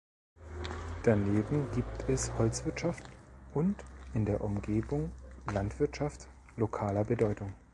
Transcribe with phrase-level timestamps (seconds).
[1.03, 3.03] Daneben gibt es Holzwirtschaft
[3.53, 3.85] und
[4.15, 5.11] in der Umgebung
[5.53, 6.27] Landwirtschaft
[6.57, 7.53] lokaler Bedeutung.